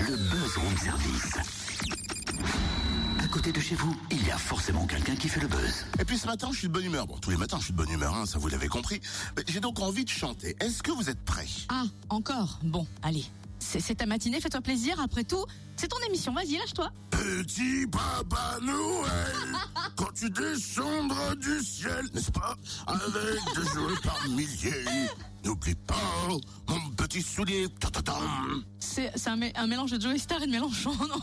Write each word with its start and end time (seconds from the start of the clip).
le 0.00 0.16
buzz 0.16 0.56
room 0.56 0.76
service. 0.76 1.34
À 3.18 3.26
côté 3.28 3.52
de 3.52 3.60
chez 3.60 3.74
vous, 3.74 3.96
il 4.10 4.26
y 4.26 4.30
a 4.30 4.38
forcément 4.38 4.86
quelqu'un 4.86 5.16
qui 5.16 5.28
fait 5.28 5.40
le 5.40 5.48
buzz. 5.48 5.86
Et 5.98 6.04
puis 6.04 6.16
ce 6.18 6.26
matin, 6.26 6.48
je 6.52 6.58
suis 6.58 6.68
de 6.68 6.72
bonne 6.72 6.84
humeur. 6.84 7.06
Bon, 7.06 7.18
tous 7.18 7.30
les 7.30 7.36
matins, 7.36 7.58
je 7.58 7.64
suis 7.64 7.72
de 7.72 7.78
bonne 7.78 7.90
humeur, 7.90 8.14
hein, 8.14 8.26
ça 8.26 8.38
vous 8.38 8.48
l'avez 8.48 8.68
compris. 8.68 9.00
Mais 9.36 9.44
J'ai 9.48 9.60
donc 9.60 9.80
envie 9.80 10.04
de 10.04 10.10
chanter. 10.10 10.56
Est-ce 10.60 10.82
que 10.82 10.92
vous 10.92 11.10
êtes 11.10 11.22
prêts? 11.24 11.46
Ah, 11.68 11.84
encore? 12.10 12.60
Bon, 12.62 12.86
allez. 13.02 13.24
C'est 13.60 13.94
ta 13.96 14.06
matinée, 14.06 14.40
fais-toi 14.40 14.60
plaisir. 14.60 14.98
Après 15.00 15.24
tout, 15.24 15.44
c'est 15.76 15.88
ton 15.88 15.98
émission. 16.08 16.32
Vas-y, 16.32 16.56
lâche-toi. 16.58 16.90
Petit 17.10 17.86
Papa 17.90 18.58
Noël, 18.62 19.56
quand 19.96 20.12
tu 20.14 20.30
descendras 20.30 21.34
du 21.34 21.60
ciel, 21.62 22.06
n'est-ce 22.14 22.30
pas 22.30 22.56
Avec 22.86 23.02
des 23.54 23.68
jouets 23.74 24.00
par 24.02 24.28
milliers. 24.28 24.84
N'oublie 25.44 25.74
pas 25.74 25.94
mon 26.68 26.90
petit 26.90 27.22
soulier. 27.22 27.68
C'est 28.80 29.10
un, 29.28 29.36
mé- 29.36 29.52
un 29.56 29.66
mélange 29.66 29.92
de 29.92 30.00
Joey 30.00 30.18
Star 30.18 30.42
et 30.42 30.46
de 30.46 30.50
Mélenchon, 30.50 30.92
non 31.08 31.20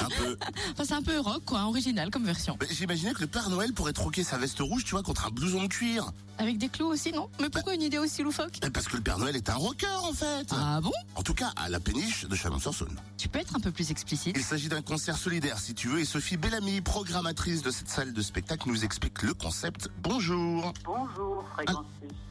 Un 0.00 0.08
peu. 0.08 0.36
Enfin, 0.72 0.84
c'est 0.84 0.94
un 0.94 1.02
peu 1.02 1.18
rock, 1.20 1.42
quoi, 1.44 1.62
original 1.64 2.10
comme 2.10 2.24
version. 2.24 2.56
J'imaginais 2.70 3.12
que 3.14 3.20
le 3.20 3.26
Père 3.26 3.50
Noël 3.50 3.72
pourrait 3.72 3.92
troquer 3.92 4.22
sa 4.24 4.38
veste 4.38 4.58
rouge, 4.60 4.84
tu 4.84 4.92
vois, 4.92 5.02
contre 5.02 5.26
un 5.26 5.30
blouson 5.30 5.62
de 5.64 5.68
cuir. 5.68 6.10
Avec 6.38 6.58
des 6.58 6.68
clous 6.68 6.86
aussi, 6.86 7.12
non? 7.12 7.28
Mais 7.40 7.48
pourquoi 7.50 7.74
une 7.74 7.82
idée 7.82 7.98
aussi 7.98 8.22
loufoque? 8.22 8.58
Eh, 8.64 8.70
Parce 8.70 8.86
que 8.88 8.96
le 8.96 9.02
Père 9.02 9.18
Noël 9.18 9.34
est 9.36 9.48
un 9.50 9.54
rocker, 9.54 9.86
en 10.04 10.12
fait. 10.12 10.46
Ah 10.50 10.80
bon? 10.80 10.92
En 11.16 11.22
tout 11.22 11.34
cas, 11.36 11.52
à 11.54 11.68
la 11.68 11.78
péniche 11.78 12.24
de 12.24 12.34
Chalon-sur-Saône. 12.34 12.96
Tu 13.18 13.28
peux 13.28 13.38
être 13.38 13.54
un 13.54 13.60
peu 13.60 13.70
plus 13.70 13.90
explicite 13.90 14.36
Il 14.36 14.42
s'agit 14.42 14.68
d'un 14.68 14.82
concert 14.82 15.16
solidaire, 15.16 15.58
si 15.58 15.74
tu 15.74 15.88
veux, 15.88 16.00
et 16.00 16.04
Sophie 16.04 16.36
Bellamy, 16.36 16.80
programmatrice 16.80 17.62
de 17.62 17.70
cette 17.70 17.88
salle 17.88 18.12
de 18.12 18.22
spectacle, 18.22 18.68
nous 18.68 18.84
explique 18.84 19.22
le 19.22 19.34
concept. 19.34 19.88
Bonjour. 20.02 20.72
Bonjour, 20.84 21.44
Fréquence 21.54 21.84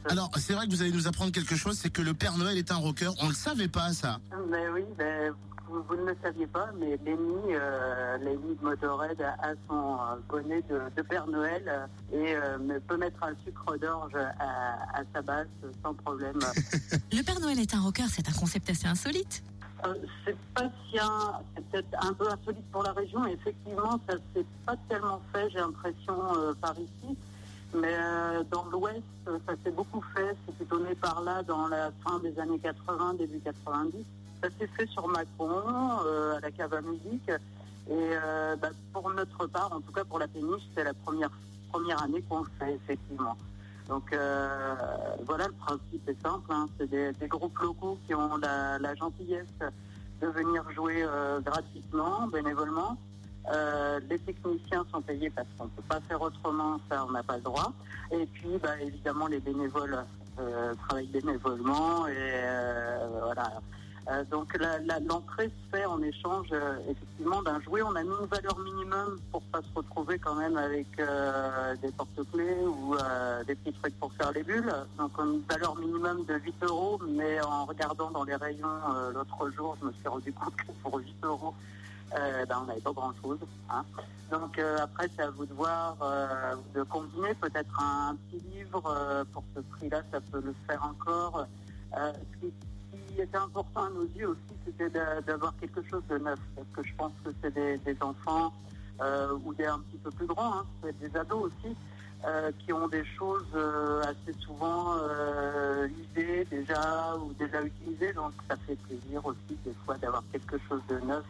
Alors, 0.08 0.30
c'est 0.36 0.52
vrai 0.52 0.66
que 0.66 0.72
vous 0.72 0.82
allez 0.82 0.92
nous 0.92 1.06
apprendre 1.06 1.32
quelque 1.32 1.56
chose, 1.56 1.78
c'est 1.80 1.90
que 1.90 2.02
le 2.02 2.14
Père 2.14 2.36
Noël 2.36 2.58
est 2.58 2.72
un 2.72 2.76
rocker. 2.76 3.12
On 3.22 3.28
le 3.28 3.34
savait 3.34 3.68
pas, 3.68 3.92
ça. 3.92 4.18
Mais 4.50 4.68
oui, 4.68 4.82
ben, 4.98 5.32
vous, 5.68 5.82
vous 5.88 5.96
ne 5.96 6.10
le 6.10 6.16
saviez 6.22 6.46
pas, 6.46 6.68
mais 6.78 6.98
Lenny, 7.04 7.54
euh, 7.54 8.16
Lenny 8.18 8.54
de 8.56 8.62
Motorhead 8.64 9.20
a, 9.20 9.52
son 9.68 9.94
euh, 9.94 10.16
bonnet 10.28 10.62
de, 10.62 10.80
de 10.96 11.02
Père 11.02 11.26
Noël 11.26 11.62
euh, 11.68 11.86
et 12.12 12.34
euh, 12.36 12.80
peut 12.86 12.96
mettre 12.96 13.22
un 13.22 13.34
sucre 13.44 13.76
d'orge 13.78 14.14
à, 14.14 14.98
à 15.00 15.02
sa 15.14 15.22
basse 15.22 15.46
sans 15.82 15.94
problème. 15.94 16.38
Le 17.12 17.22
Père 17.22 17.40
Noël 17.40 17.58
est 17.58 17.74
un 17.74 17.80
rocker, 17.80 18.06
c'est 18.08 18.28
un 18.28 18.32
concept 18.32 18.70
assez 18.70 18.86
insolite. 18.86 19.42
Euh, 19.84 19.94
c'est 20.24 20.36
pas 20.54 20.68
si 20.88 20.98
un- 20.98 21.40
c'est 21.54 21.64
peut-être 21.70 22.04
un 22.06 22.12
peu 22.14 22.26
insolite 22.30 22.64
pour 22.72 22.82
la 22.82 22.92
région, 22.92 23.20
mais 23.20 23.34
effectivement, 23.34 24.00
ça 24.08 24.16
s'est 24.34 24.46
pas 24.64 24.74
tellement 24.88 25.20
fait, 25.32 25.50
j'ai 25.50 25.58
l'impression, 25.58 26.14
par 26.60 26.74
ici. 26.78 27.16
Mais 27.74 27.94
euh, 27.94 28.42
dans 28.50 28.64
l'Ouest, 28.66 29.02
ça 29.26 29.52
s'est 29.62 29.70
beaucoup 29.72 30.02
fait. 30.14 30.34
C'est 30.46 30.56
plutôt 30.56 30.78
né 30.80 30.94
par 30.94 31.20
là 31.22 31.42
dans 31.42 31.66
la 31.66 31.90
fin 32.04 32.18
des 32.20 32.38
années 32.38 32.58
80, 32.60 33.14
début 33.14 33.40
90. 33.40 33.92
Ça 34.42 34.48
s'est 34.58 34.66
fait 34.76 34.86
sur 34.88 35.08
Macron, 35.08 35.62
euh, 36.04 36.36
à 36.36 36.40
la 36.40 36.50
cave 36.50 36.74
à 36.74 36.80
musique. 36.80 37.28
Et 37.28 37.92
euh, 37.92 38.56
bah, 38.56 38.68
pour 38.92 39.10
notre 39.10 39.46
part, 39.46 39.72
en 39.72 39.80
tout 39.80 39.92
cas 39.92 40.04
pour 40.04 40.18
la 40.18 40.28
péniche, 40.28 40.62
c'est 40.74 40.84
la 40.84 40.94
première 40.94 41.30
première 41.70 42.02
année 42.02 42.22
qu'on 42.28 42.40
le 42.40 42.50
fait, 42.58 42.74
effectivement. 42.74 43.36
Donc 43.88 44.12
euh, 44.12 44.74
voilà, 45.26 45.46
le 45.46 45.52
principe 45.52 46.08
est 46.08 46.22
simple. 46.22 46.50
hein. 46.50 46.66
C'est 46.78 46.88
des, 46.88 47.28
groupes 47.28 47.58
locaux 47.58 47.98
qui 48.06 48.14
ont 48.14 48.36
la, 48.36 48.94
gentillesse 48.94 49.46
de 50.20 50.26
venir 50.28 50.64
jouer 50.72 51.06
gratuitement, 51.44 52.26
bénévolement. 52.28 52.96
Les 54.08 54.18
techniciens 54.18 54.84
sont 54.92 55.02
payés 55.02 55.30
parce 55.30 55.48
qu'on 55.56 55.64
ne 55.64 55.70
peut 55.70 55.82
pas 55.88 56.00
faire 56.00 56.20
autrement, 56.20 56.80
ça 56.90 57.04
on 57.06 57.12
n'a 57.12 57.22
pas 57.22 57.36
le 57.36 57.42
droit. 57.42 57.72
Et 58.10 58.26
puis 58.26 58.58
bah, 58.62 58.80
évidemment 58.80 59.26
les 59.26 59.40
bénévoles 59.40 60.04
travaillent 60.88 61.06
bénévolement 61.08 62.06
et 62.08 62.42
voilà. 63.22 63.60
Euh, 64.08 64.22
donc 64.30 64.56
l'entrée 65.08 65.46
se 65.48 65.76
fait 65.76 65.84
en 65.84 66.00
échange 66.00 66.46
euh, 66.52 66.78
effectivement 66.88 67.42
d'un 67.42 67.60
jouet. 67.60 67.82
On 67.82 67.94
a 67.96 68.02
mis 68.04 68.14
une 68.20 68.26
valeur 68.26 68.56
minimum 68.60 69.18
pour 69.32 69.42
pas 69.42 69.60
se 69.62 69.74
retrouver 69.74 70.18
quand 70.18 70.36
même 70.36 70.56
avec 70.56 70.86
euh, 71.00 71.74
des 71.82 71.90
porte-clés 71.90 72.56
ou 72.64 72.94
des 73.46 73.54
petits 73.56 73.72
trucs 73.72 73.98
pour 73.98 74.12
faire 74.12 74.30
les 74.32 74.44
bulles. 74.44 74.72
Donc 74.96 75.10
une 75.18 75.42
valeur 75.50 75.76
minimum 75.76 76.24
de 76.24 76.34
8 76.34 76.54
euros, 76.62 77.00
mais 77.08 77.40
en 77.40 77.64
regardant 77.64 78.10
dans 78.10 78.24
les 78.24 78.36
rayons 78.36 78.66
l'autre 79.12 79.50
jour, 79.50 79.76
je 79.80 79.86
me 79.86 79.92
suis 79.92 80.08
rendu 80.08 80.32
compte 80.32 80.54
que 80.56 80.70
pour 80.82 80.98
8 80.98 81.14
euros, 81.24 81.54
ben, 82.12 82.58
on 82.62 82.64
n'avait 82.66 82.80
pas 82.80 82.92
grand-chose. 82.92 83.38
hein. 83.70 83.84
Donc 84.30 84.58
après, 84.58 85.08
c'est 85.16 85.22
à 85.22 85.30
vous 85.30 85.46
de 85.46 85.54
voir, 85.54 85.96
de 86.74 86.82
combiner 86.84 87.34
peut-être 87.34 87.80
un, 87.80 88.16
petit 88.30 88.42
livre 88.50 89.24
pour 89.32 89.42
ce 89.54 89.60
prix-là, 89.60 90.02
ça 90.12 90.20
peut 90.20 90.40
le 90.44 90.54
faire 90.66 90.82
encore. 90.84 91.46
Qui 93.16 93.22
était 93.22 93.38
important 93.38 93.84
à 93.84 93.90
nos 93.90 94.06
yeux 94.14 94.28
aussi, 94.28 94.54
c'était 94.66 94.90
d'a- 94.90 95.22
d'avoir 95.22 95.54
quelque 95.58 95.82
chose 95.88 96.02
de 96.10 96.18
neuf, 96.18 96.38
parce 96.54 96.68
que 96.74 96.82
je 96.86 96.94
pense 96.96 97.12
que 97.24 97.30
c'est 97.42 97.54
des, 97.54 97.96
enfants 98.02 98.52
euh, 99.00 99.38
ou 99.44 99.54
des 99.54 99.64
un 99.64 99.78
petit 99.78 99.96
peu 99.96 100.10
plus 100.10 100.26
grands, 100.26 100.58
hein, 100.60 100.64
des 101.00 101.16
ados 101.16 101.44
aussi, 101.50 101.74
euh, 102.26 102.50
qui 102.58 102.72
ont 102.74 102.88
des 102.88 103.04
choses 103.04 103.46
euh, 103.54 104.02
assez 104.02 104.38
souvent 104.40 104.96
usées 105.86 106.46
déjà 106.50 107.16
ou 107.16 107.32
déjà 107.34 107.62
utilisées, 107.62 108.12
donc 108.12 108.32
ça 108.48 108.56
fait 108.66 108.76
plaisir 108.76 109.24
aussi 109.24 109.56
des 109.64 109.74
fois 109.84 109.96
d'avoir 109.96 110.22
quelque 110.30 110.58
chose 110.68 110.82
de 110.88 110.98
neuf. 111.00 111.24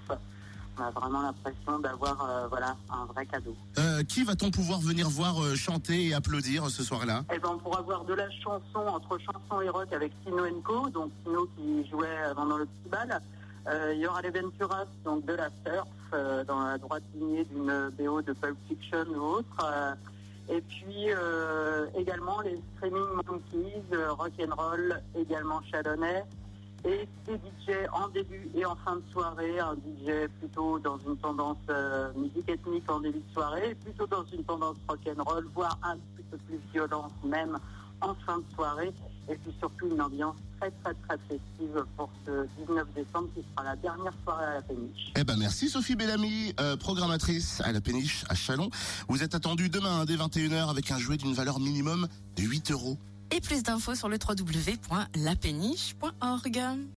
On 0.79 0.83
a 0.83 0.91
vraiment 0.91 1.23
l'impression 1.23 1.79
d'avoir 1.79 2.23
euh, 2.23 2.49
voilà 2.49 2.77
un 2.91 3.07
vrai 3.07 3.27
cadeau. 3.27 3.57
Euh, 3.79 4.03
qui 4.03 4.25
va-t-on 4.25 4.51
pouvoir 4.51 4.81
venir 4.81 5.09
voir 5.09 5.43
euh, 5.43 5.55
chanter 5.55 6.09
et 6.09 6.15
applaudir 6.15 6.69
ce 6.69 6.83
soir-là? 6.83 7.25
Eh 7.35 7.39
ben, 7.39 7.51
on 7.55 7.59
pourra 7.59 7.81
voir 7.83 8.05
de 8.05 8.15
la 8.15 8.31
chanson 8.31 8.87
entre 8.87 9.19
chanson 9.19 9.61
et 9.63 9.69
rock 9.69 9.93
avec 9.93 10.13
Tino 10.25 10.43
Co, 10.63 10.89
donc 10.91 11.11
Tino 11.25 11.49
qui 11.57 11.89
jouait 11.89 12.17
avant 12.31 12.47
dans 12.47 12.59
le 12.59 12.67
petit 12.67 12.89
bal. 12.91 13.21
Il 13.93 13.99
y 13.99 14.07
aura 14.07 14.23
les 14.23 14.31
Venturas, 14.31 14.87
donc 15.05 15.27
de 15.27 15.33
la 15.33 15.49
surf, 15.65 16.47
dans 16.47 16.61
la 16.61 16.79
droite 16.79 17.03
lignée 17.17 17.45
d'une 17.47 17.91
BO 17.99 18.23
de 18.23 18.33
Pulp 18.33 18.57
Fiction 18.69 19.07
ou 19.13 19.39
autre. 19.39 19.97
Et 20.49 20.61
puis 20.61 21.11
également 21.97 22.41
les 22.43 22.57
Streaming 22.77 23.09
Monkeys, 23.27 23.83
euh, 23.93 24.13
Rock 24.13 24.33
and 24.41 24.55
Roll, 24.55 25.03
également 25.19 25.61
Chalonnais. 25.71 26.25
Et 26.85 27.09
des 27.27 27.35
DJ 27.35 27.75
en 27.93 28.09
début 28.09 28.49
et 28.55 28.65
en 28.65 28.77
fin 28.77 28.97
de 28.97 29.03
soirée, 29.13 29.59
un 29.59 29.75
DJ 29.75 30.29
plutôt 30.39 30.79
dans 30.79 30.99
une 30.99 31.17
tendance 31.17 31.57
euh, 31.69 32.13
musique 32.15 32.49
ethnique 32.49 32.89
en 32.89 33.01
début 33.01 33.19
de 33.19 33.33
soirée, 33.33 33.75
plutôt 33.83 34.07
dans 34.07 34.25
une 34.33 34.45
tendance 34.45 34.77
rock'n'roll, 34.89 35.47
voire 35.55 35.79
un 35.83 35.97
petit 35.97 36.25
peu 36.31 36.37
plus 36.39 36.61
violente 36.73 37.13
même 37.25 37.59
en 38.01 38.15
fin 38.27 38.39
de 38.39 38.45
soirée, 38.55 38.93
et 39.29 39.35
puis 39.37 39.53
surtout 39.59 39.89
une 39.91 40.01
ambiance 40.01 40.37
très 40.61 40.71
très 40.83 40.95
très 41.09 41.19
festive 41.29 41.85
pour 41.97 42.11
ce 42.27 42.47
19 42.67 42.87
décembre 42.95 43.29
qui 43.35 43.43
sera 43.51 43.65
la 43.65 43.77
dernière 43.77 44.13
soirée 44.23 44.45
à 44.45 44.55
la 44.55 44.63
péniche. 44.63 45.13
Eh 45.17 45.25
ben 45.25 45.37
merci 45.37 45.69
Sophie 45.69 45.97
Bellamy, 45.97 46.55
euh, 46.61 46.77
programmatrice 46.77 47.61
à 47.63 47.73
la 47.73 47.81
péniche 47.81 48.25
à 48.29 48.35
Chalon. 48.35 48.71
Vous 49.09 49.23
êtes 49.23 49.35
attendue 49.35 49.69
demain 49.69 50.01
hein, 50.01 50.05
dès 50.05 50.17
21h 50.17 50.69
avec 50.71 50.91
un 50.91 50.99
jouet 50.99 51.17
d'une 51.17 51.35
valeur 51.35 51.59
minimum 51.59 52.07
de 52.37 52.43
8 52.43 52.71
euros. 52.71 52.99
Et 53.31 53.41
plus 53.41 53.63
d'infos 53.63 53.95
sur 53.95 54.09
le 54.09 54.19
www.lapéniche.org. 54.19 56.89